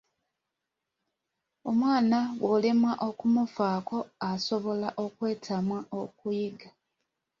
[1.69, 3.97] Omwana bw'olemwa okumufaako
[4.31, 6.69] asobola okwetamwa okuyiga.